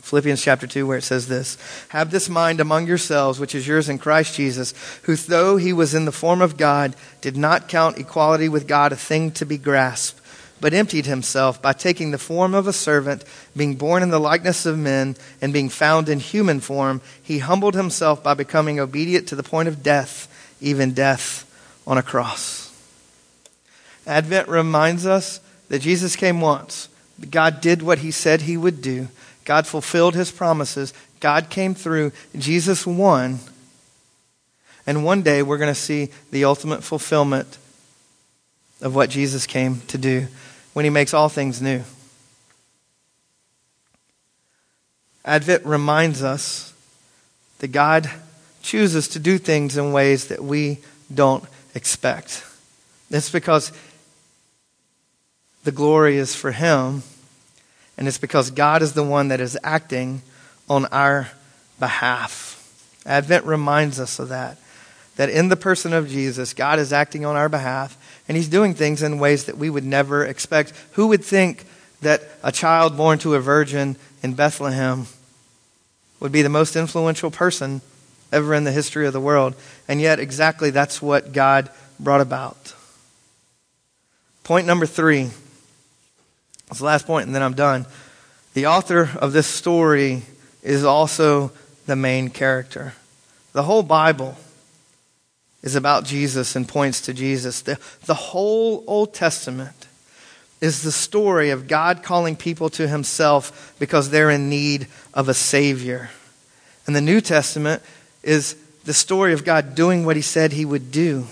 [0.00, 1.58] Philippians chapter 2, where it says this
[1.90, 5.94] Have this mind among yourselves, which is yours in Christ Jesus, who, though he was
[5.94, 9.58] in the form of God, did not count equality with God a thing to be
[9.58, 10.20] grasped
[10.60, 13.24] but emptied himself by taking the form of a servant,
[13.56, 17.00] being born in the likeness of men, and being found in human form.
[17.22, 20.26] He humbled himself by becoming obedient to the point of death,
[20.60, 21.46] even death
[21.86, 22.66] on a cross.
[24.06, 26.88] Advent reminds us that Jesus came once.
[27.30, 29.08] God did what he said he would do.
[29.44, 30.92] God fulfilled his promises.
[31.20, 32.12] God came through.
[32.36, 33.38] Jesus won.
[34.86, 37.58] And one day we're going to see the ultimate fulfillment
[38.80, 40.26] of what Jesus came to do
[40.72, 41.82] when he makes all things new.
[45.24, 46.72] Advent reminds us
[47.58, 48.10] that God
[48.62, 50.78] chooses to do things in ways that we
[51.12, 51.44] don't
[51.74, 52.44] expect.
[53.10, 53.72] It's because
[55.64, 57.02] the glory is for Him,
[57.98, 60.22] and it's because God is the one that is acting
[60.68, 61.30] on our
[61.78, 62.56] behalf.
[63.04, 64.58] Advent reminds us of that.
[65.16, 67.96] That in the person of Jesus, God is acting on our behalf,
[68.28, 70.72] and he's doing things in ways that we would never expect.
[70.92, 71.66] Who would think
[72.00, 75.06] that a child born to a virgin in Bethlehem
[76.20, 77.82] would be the most influential person
[78.32, 79.54] ever in the history of the world?
[79.88, 82.74] And yet, exactly that's what God brought about.
[84.44, 85.30] Point number three.
[86.68, 87.86] It's the last point, and then I'm done.
[88.54, 90.22] The author of this story
[90.62, 91.52] is also
[91.86, 92.94] the main character.
[93.52, 94.36] The whole Bible
[95.62, 97.62] is about Jesus and points to Jesus.
[97.62, 99.88] The, the whole Old Testament
[100.60, 105.34] is the story of God calling people to himself because they're in need of a
[105.34, 106.10] Savior.
[106.86, 107.82] And the New Testament
[108.22, 111.26] is the story of God doing what he said he would do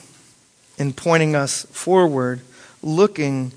[0.78, 2.40] and pointing us forward,
[2.82, 3.52] looking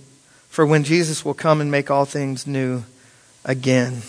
[0.49, 2.83] for when Jesus will come and make all things new
[3.45, 4.01] again.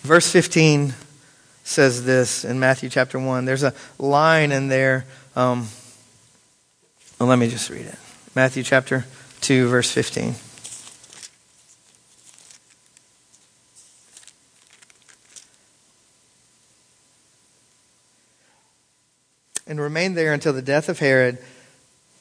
[0.00, 0.94] Verse 15
[1.64, 3.44] says this in Matthew chapter 1.
[3.44, 5.04] There's a line in there.
[5.34, 5.68] Um,
[7.18, 7.98] well, let me just read it.
[8.34, 9.04] Matthew chapter
[9.40, 10.34] 2, verse 15.
[19.66, 21.38] And remained there until the death of Herod.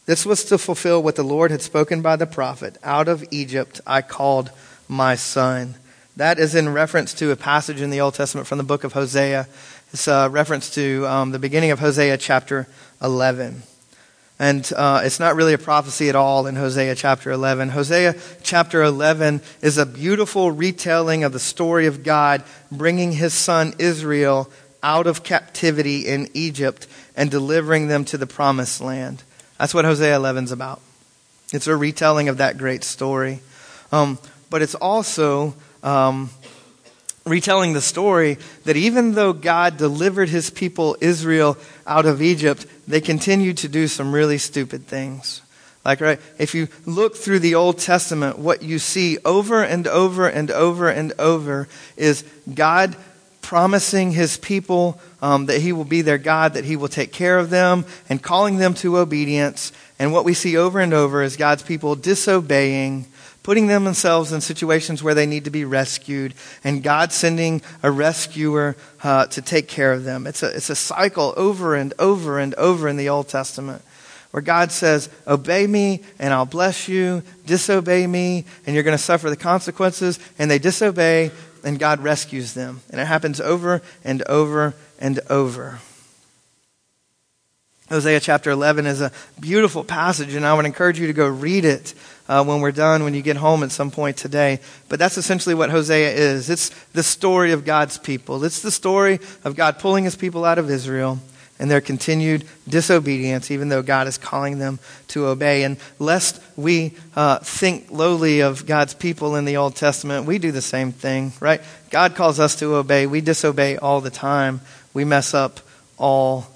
[0.06, 3.82] This was to fulfill what the Lord had spoken by the prophet Out of Egypt
[3.86, 4.52] I called
[4.88, 5.76] my son.
[6.16, 8.93] That is in reference to a passage in the Old Testament from the book of
[8.93, 9.48] Hosea.
[9.91, 12.68] It's a reference to um, the beginning of Hosea chapter
[13.02, 13.64] 11.
[14.38, 17.70] And uh, it's not really a prophecy at all in Hosea chapter 11.
[17.70, 23.74] Hosea chapter 11 is a beautiful retelling of the story of God bringing his son
[23.80, 24.50] Israel
[24.86, 29.23] out of captivity in Egypt and delivering them to the promised land.
[29.57, 30.79] That's what Hosea 11 is about.
[31.51, 33.39] It's a retelling of that great story.
[33.91, 34.19] Um,
[34.51, 36.29] but it's also um,
[37.25, 41.57] retelling the story that even though God delivered his people Israel
[41.88, 45.41] out of Egypt, they continued to do some really stupid things.
[45.83, 50.27] Like, right, if you look through the Old Testament, what you see over and over
[50.27, 51.67] and over and over
[51.97, 52.23] is
[52.53, 52.95] God
[53.46, 57.38] promising his people um, that he will be their God, that he will take care
[57.38, 59.72] of them, and calling them to obedience.
[60.00, 63.06] And what we see over and over is God's people disobeying,
[63.43, 66.34] putting themselves in situations where they need to be rescued,
[66.64, 70.26] and God sending a rescuer uh, to take care of them.
[70.26, 73.84] It's a, it's a cycle over and over and over in the Old Testament
[74.32, 79.02] where God says, Obey me and I'll bless you, disobey me and you're going to
[79.02, 80.20] suffer the consequences.
[80.38, 81.32] And they disobey
[81.66, 82.82] and God rescues them.
[82.89, 85.80] And it happens over and over and over.
[87.89, 91.66] Hosea chapter 11 is a beautiful passage, and I would encourage you to go read
[91.66, 91.93] it
[92.28, 94.59] uh, when we're done, when you get home at some point today.
[94.89, 99.20] But that's essentially what Hosea is it's the story of God's people, it's the story
[99.43, 101.20] of God pulling his people out of Israel
[101.58, 104.80] and their continued disobedience, even though God is calling them
[105.10, 105.64] to obey.
[105.64, 110.51] And lest we uh, think lowly of God's people in the Old Testament, we do
[110.51, 111.62] the same thing, right?
[111.89, 113.08] God calls us to obey.
[113.08, 114.62] We disobey all the time.
[114.93, 115.62] We mess up
[115.97, 116.47] all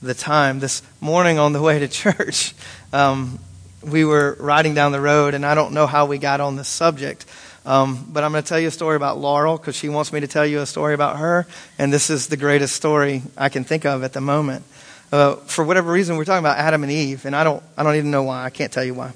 [0.00, 0.60] the time.
[0.60, 2.54] This morning on the way to church,
[2.92, 3.40] um,
[3.82, 6.68] we were riding down the road, and I don't know how we got on this
[6.68, 7.26] subject.
[7.66, 10.20] Um, but I'm going to tell you a story about Laurel because she wants me
[10.20, 11.46] to tell you a story about her,
[11.78, 14.64] and this is the greatest story I can think of at the moment.
[15.10, 17.94] Uh, for whatever reason, we're talking about Adam and Eve, and I don't, I don't
[17.96, 18.44] even know why.
[18.44, 19.08] I can't tell you why.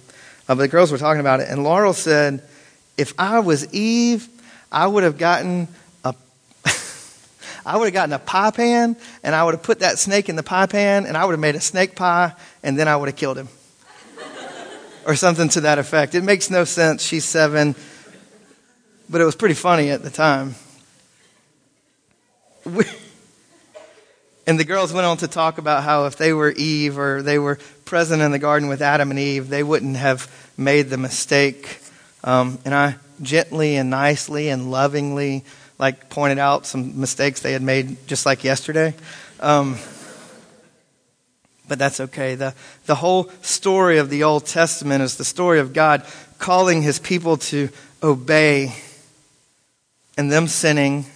[0.49, 2.43] Uh, but the girls were talking about it, and Laurel said,
[2.97, 4.27] "If I was Eve,
[4.73, 5.69] I would have gotten
[6.03, 6.15] a,
[7.67, 10.37] I would have gotten a pie pan, and I would have put that snake in
[10.37, 12.33] the pie pan, and I would have made a snake pie,
[12.63, 13.49] and then I would have killed him."
[15.07, 16.15] or something to that effect.
[16.15, 17.03] It makes no sense.
[17.03, 17.75] She's seven
[19.09, 20.55] but it was pretty funny at the time.
[22.65, 22.85] We,
[24.47, 27.39] and the girls went on to talk about how if they were Eve or they
[27.39, 31.81] were present in the garden with Adam and Eve, they wouldn't have made the mistake.
[32.25, 35.45] Um, and I gently and nicely and lovingly,
[35.79, 38.95] like, pointed out some mistakes they had made just like yesterday.
[39.41, 39.77] Um,
[41.69, 42.35] but that's okay.
[42.35, 42.55] The,
[42.87, 46.05] the whole story of the Old Testament is the story of God
[46.39, 47.69] calling his people to
[48.03, 48.75] obey
[50.19, 51.07] and them sinning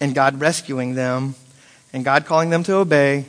[0.00, 1.36] and God rescuing them
[1.92, 3.24] and God calling them to obey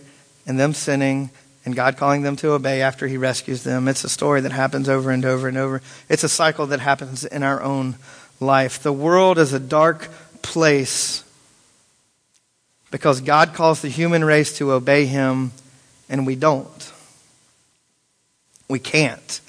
[0.45, 1.29] and them sinning
[1.63, 3.87] and God calling them to obey after he rescues them.
[3.87, 5.81] It's a story that happens over and over and over.
[6.09, 7.95] It's a cycle that happens in our own
[8.39, 8.81] life.
[8.81, 10.09] The world is a dark
[10.41, 11.23] place
[12.89, 15.51] because God calls the human race to obey him
[16.09, 16.93] and we don't.
[18.67, 19.41] We can't.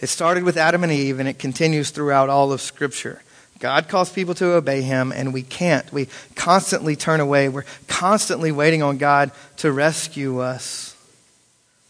[0.00, 3.20] It started with Adam and Eve and it continues throughout all of Scripture.
[3.64, 5.90] God calls people to obey him, and we can't.
[5.90, 7.48] We constantly turn away.
[7.48, 10.94] We're constantly waiting on God to rescue us.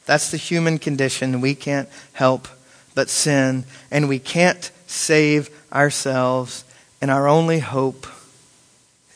[0.07, 1.41] That's the human condition.
[1.41, 2.47] We can't help
[2.95, 6.65] but sin, and we can't save ourselves,
[7.01, 8.07] and our only hope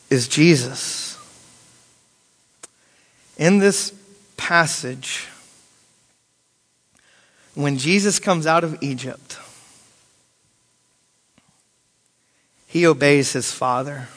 [0.09, 1.17] is Jesus.
[3.37, 3.93] In this
[4.35, 5.29] passage,
[7.55, 9.37] when Jesus comes out of Egypt,
[12.69, 14.07] he obeys his Father.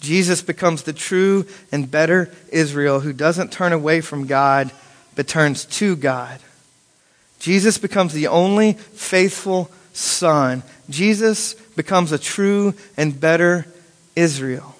[0.00, 4.72] Jesus becomes the true and better Israel who doesn't turn away from God,
[5.14, 6.40] but turns to God.
[7.38, 10.64] Jesus becomes the only faithful Son.
[10.90, 13.64] Jesus becomes a true and better
[14.16, 14.74] Israel.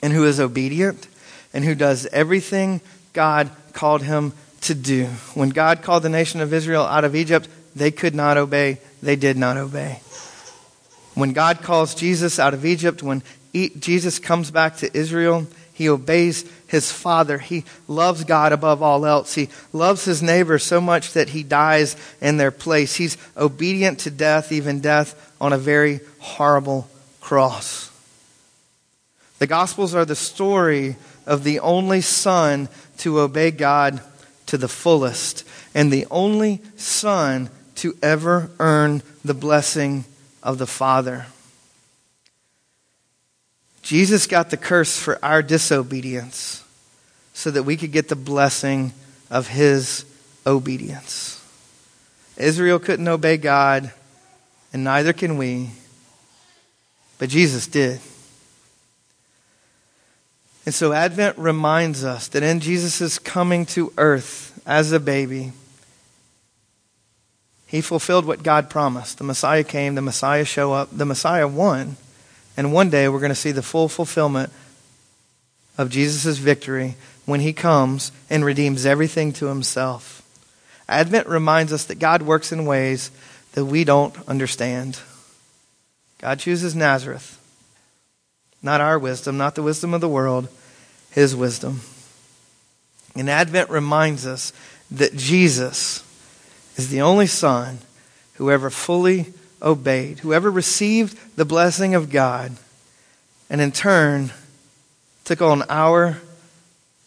[0.00, 1.08] And who is obedient
[1.52, 2.80] and who does everything
[3.12, 5.06] God called him to do.
[5.34, 8.78] When God called the nation of Israel out of Egypt, they could not obey.
[9.02, 10.00] They did not obey.
[11.16, 13.22] When God calls Jesus out of Egypt, when
[13.54, 17.38] Jesus comes back to Israel, he obeys his father.
[17.38, 19.34] He loves God above all else.
[19.34, 22.96] He loves his neighbor so much that he dies in their place.
[22.96, 26.86] He's obedient to death, even death on a very horrible
[27.22, 27.90] cross.
[29.38, 34.02] The Gospels are the story of the only Son to obey God
[34.46, 40.04] to the fullest, and the only Son to ever earn the blessing
[40.46, 41.26] of the Father.
[43.82, 46.62] Jesus got the curse for our disobedience
[47.34, 48.92] so that we could get the blessing
[49.28, 50.04] of his
[50.46, 51.44] obedience.
[52.36, 53.90] Israel couldn't obey God,
[54.72, 55.70] and neither can we,
[57.18, 58.00] but Jesus did.
[60.64, 65.52] And so Advent reminds us that in Jesus' coming to earth as a baby,
[67.66, 69.18] he fulfilled what God promised.
[69.18, 71.96] The Messiah came, the Messiah showed up, the Messiah won.
[72.56, 74.52] And one day we're going to see the full fulfillment
[75.76, 76.94] of Jesus' victory
[77.26, 80.22] when he comes and redeems everything to himself.
[80.88, 83.10] Advent reminds us that God works in ways
[83.52, 85.00] that we don't understand.
[86.18, 87.38] God chooses Nazareth,
[88.62, 90.48] not our wisdom, not the wisdom of the world,
[91.10, 91.80] his wisdom.
[93.16, 94.52] And Advent reminds us
[94.90, 96.05] that Jesus
[96.76, 97.78] is the only Son
[98.34, 102.52] who ever fully obeyed, who ever received the blessing of God,
[103.48, 104.32] and in turn
[105.24, 106.18] took on our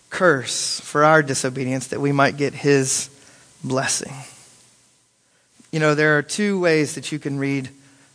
[0.09, 3.09] curse for our disobedience that we might get his
[3.63, 4.13] blessing.
[5.72, 7.70] You know, there are two ways that you can read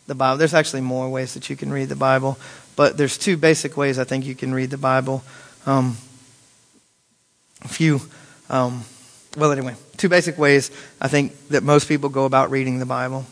[0.06, 0.38] the Bible.
[0.38, 2.38] There's actually more ways that you can read the Bible,
[2.76, 5.22] but there's two basic ways I think you can read the Bible.
[5.66, 5.96] Um,
[7.62, 8.00] a few,
[8.50, 8.84] um,
[9.36, 10.70] well, anyway, two basic ways
[11.00, 13.26] I think that most people go about reading the Bible.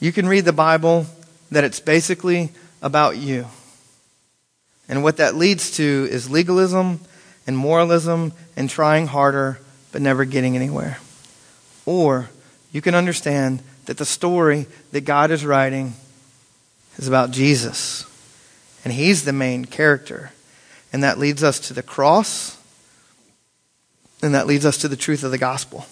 [0.00, 1.06] You can read the Bible
[1.50, 2.50] that it's basically
[2.82, 3.46] about you.
[4.88, 7.00] And what that leads to is legalism
[7.46, 9.58] and moralism and trying harder
[9.92, 10.98] but never getting anywhere.
[11.84, 12.30] Or
[12.72, 15.94] you can understand that the story that God is writing
[16.98, 18.04] is about Jesus.
[18.84, 20.32] And he's the main character.
[20.92, 22.56] And that leads us to the cross.
[24.26, 25.86] And that leads us to the truth of the gospel.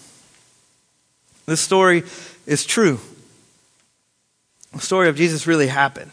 [1.47, 2.03] This story
[2.47, 2.99] is true.
[4.73, 6.11] The story of Jesus really happened.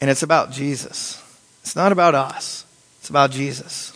[0.00, 1.22] And it's about Jesus.
[1.60, 2.64] It's not about us,
[3.00, 3.94] it's about Jesus.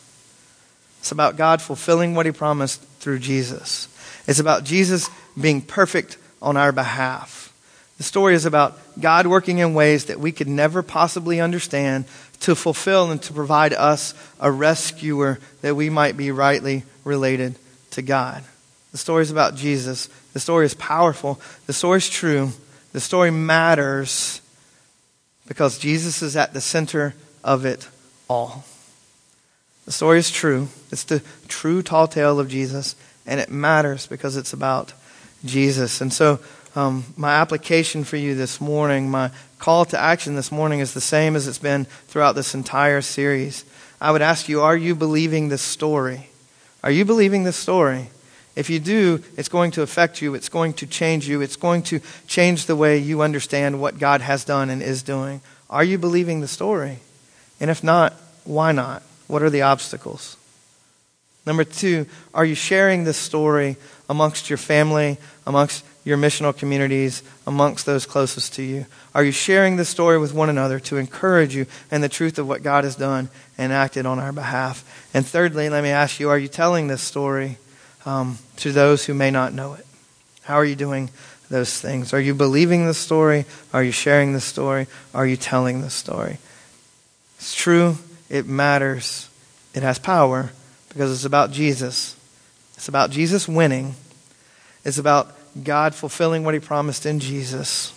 [1.01, 3.89] It's about God fulfilling what He promised through Jesus.
[4.27, 5.09] It's about Jesus
[5.41, 7.48] being perfect on our behalf.
[7.99, 12.05] The story is about God working in ways that we could never possibly understand
[12.41, 17.57] to fulfill and to provide us a rescuer that we might be rightly related
[17.91, 18.45] to God.
[18.93, 20.09] The story is about Jesus.
[20.33, 21.41] The story is powerful.
[21.67, 22.51] The story is true.
[22.93, 24.41] The story matters
[25.49, 27.89] because Jesus is at the center of it
[28.29, 28.65] all.
[29.87, 30.69] The story is true.
[30.93, 32.95] It's the true tall tale of Jesus,
[33.27, 34.93] and it matters because it's about
[35.45, 36.01] Jesus.
[36.01, 36.41] And so,
[36.75, 41.01] um, my application for you this morning, my call to action this morning is the
[41.01, 43.65] same as it's been throughout this entire series.
[44.01, 46.29] I would ask you, are you believing this story?
[46.85, 48.09] Are you believing this story?
[48.55, 50.35] If you do, it's going to affect you.
[50.35, 51.41] It's going to change you.
[51.41, 55.41] It's going to change the way you understand what God has done and is doing.
[55.71, 56.99] Are you believing the story?
[57.61, 58.15] And if not,
[58.45, 59.03] why not?
[59.27, 60.37] What are the obstacles?
[61.47, 63.77] Number two, are you sharing this story
[64.09, 68.87] amongst your family, amongst your missional communities, amongst those closest to you?
[69.15, 72.49] Are you sharing this story with one another to encourage you in the truth of
[72.49, 73.29] what God has done
[73.59, 75.11] and acted on our behalf?
[75.13, 77.59] And thirdly, let me ask you, are you telling this story
[78.07, 79.85] um, to those who may not know it?
[80.45, 81.11] How are you doing
[81.51, 82.15] those things?
[82.15, 83.45] Are you believing the story?
[83.75, 84.87] Are you sharing the story?
[85.13, 86.39] Are you telling the story?
[87.37, 87.99] It's true,
[88.31, 89.29] it matters,
[89.75, 90.53] it has power
[90.89, 92.17] because it's about Jesus.
[92.77, 93.95] It's about Jesus winning.
[94.87, 97.93] It's about God fulfilling what he promised in Jesus.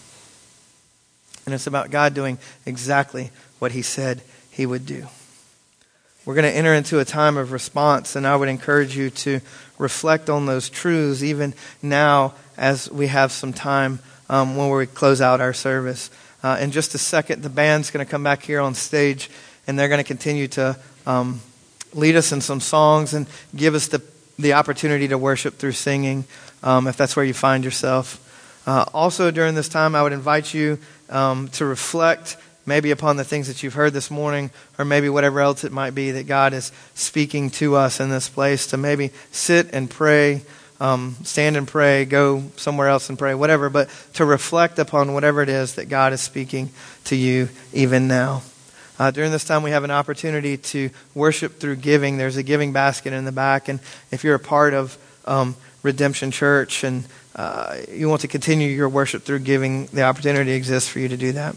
[1.46, 5.08] And it's about God doing exactly what he said he would do.
[6.24, 9.40] We're going to enter into a time of response, and I would encourage you to
[9.80, 14.00] reflect on those truths even now as we have some time
[14.30, 16.12] um, when we close out our service.
[16.44, 19.32] Uh, in just a second, the band's going to come back here on stage,
[19.66, 21.42] and they're going to continue to um,
[21.94, 24.02] lead us in some songs and give us the,
[24.38, 26.24] the opportunity to worship through singing,
[26.64, 28.28] um, if that's where you find yourself.
[28.68, 30.78] Uh, also, during this time, I would invite you
[31.10, 35.42] um, to reflect maybe upon the things that you've heard this morning, or maybe whatever
[35.42, 39.10] else it might be that God is speaking to us in this place, to maybe
[39.32, 40.42] sit and pray,
[40.80, 45.42] um, stand and pray, go somewhere else and pray, whatever, but to reflect upon whatever
[45.42, 46.70] it is that God is speaking
[47.06, 48.44] to you even now.
[49.00, 52.18] Uh, during this time, we have an opportunity to worship through giving.
[52.18, 53.80] There's a giving basket in the back, and
[54.12, 54.96] if you're a part of
[55.26, 57.06] um, Redemption Church and
[57.36, 61.18] uh, you want to continue your worship through giving, the opportunity exists for you to
[61.18, 61.56] do that.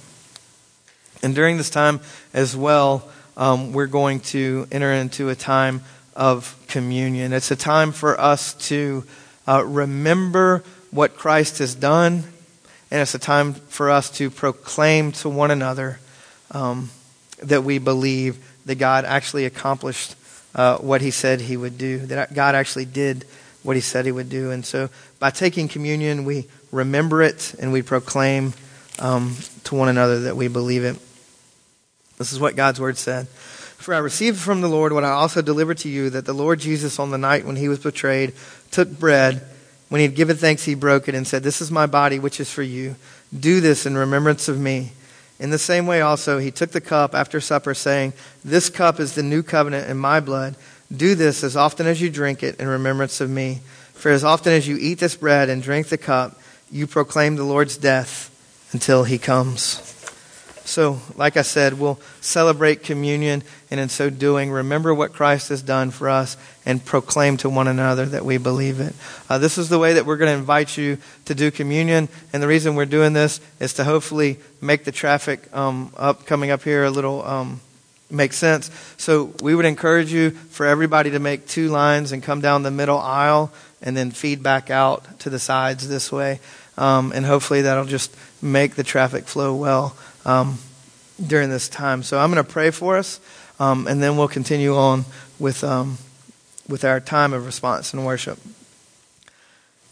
[1.22, 2.00] And during this time
[2.32, 5.82] as well, um, we're going to enter into a time
[6.14, 7.32] of communion.
[7.32, 9.04] It's a time for us to
[9.48, 12.22] uh, remember what Christ has done,
[12.90, 15.98] and it's a time for us to proclaim to one another
[16.52, 16.90] um,
[17.42, 20.14] that we believe that God actually accomplished
[20.54, 23.24] uh, what he said he would do, that God actually did
[23.64, 24.52] what he said he would do.
[24.52, 28.52] And so by taking communion, we remember it and we proclaim
[29.00, 30.96] um, to one another that we believe it.
[32.18, 33.26] This is what God's word said.
[33.26, 36.60] For I received from the Lord what I also delivered to you that the Lord
[36.60, 38.32] Jesus, on the night when he was betrayed,
[38.70, 39.42] took bread.
[39.88, 42.40] When he had given thanks, he broke it and said, This is my body, which
[42.40, 42.96] is for you.
[43.38, 44.92] Do this in remembrance of me.
[45.38, 48.12] In the same way, also, he took the cup after supper, saying,
[48.44, 50.54] This cup is the new covenant in my blood.
[50.94, 53.60] Do this as often as you drink it in remembrance of me.
[53.92, 57.44] For as often as you eat this bread and drink the cup, you proclaim the
[57.44, 58.30] Lord's death
[58.72, 59.90] until he comes.
[60.66, 65.60] So, like I said, we'll celebrate communion, and in so doing, remember what Christ has
[65.60, 68.94] done for us and proclaim to one another that we believe it.
[69.28, 72.42] Uh, this is the way that we're going to invite you to do communion, and
[72.42, 76.62] the reason we're doing this is to hopefully make the traffic um, up coming up
[76.62, 77.60] here a little um,
[78.10, 78.70] make sense.
[78.96, 82.70] So, we would encourage you for everybody to make two lines and come down the
[82.70, 83.52] middle aisle,
[83.82, 86.40] and then feed back out to the sides this way,
[86.78, 90.58] um, and hopefully that'll just make the traffic flow well um,
[91.24, 92.02] during this time.
[92.02, 93.20] So I'm going to pray for us,
[93.60, 95.04] um, and then we'll continue on
[95.38, 95.98] with, um,
[96.68, 98.38] with our time of response and worship.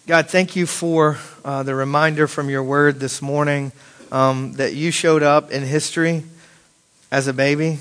[0.07, 3.73] God, thank you for uh, the reminder from your word this morning
[4.11, 6.25] um, that you showed up in history
[7.11, 7.79] as a baby.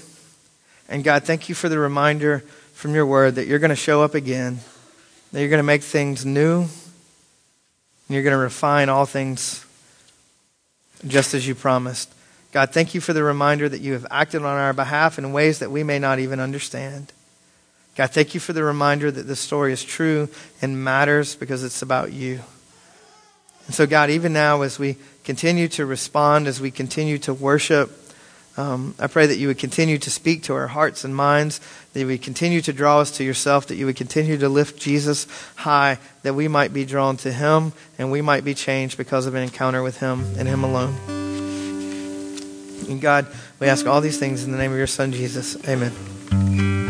[0.91, 2.39] And God, thank you for the reminder
[2.73, 4.59] from your word that you're going to show up again,
[5.31, 6.69] that you're going to make things new, and
[8.09, 9.65] you're going to refine all things
[11.07, 12.13] just as you promised.
[12.51, 15.59] God, thank you for the reminder that you have acted on our behalf in ways
[15.59, 17.13] that we may not even understand.
[17.95, 20.27] God, thank you for the reminder that this story is true
[20.61, 22.41] and matters because it's about you.
[23.65, 28.00] And so, God, even now, as we continue to respond, as we continue to worship,
[28.61, 31.59] um, I pray that you would continue to speak to our hearts and minds,
[31.93, 34.79] that you would continue to draw us to yourself, that you would continue to lift
[34.79, 39.25] Jesus high, that we might be drawn to him and we might be changed because
[39.25, 40.95] of an encounter with him and him alone.
[42.87, 43.25] And God,
[43.59, 45.57] we ask all these things in the name of your Son, Jesus.
[45.67, 46.80] Amen.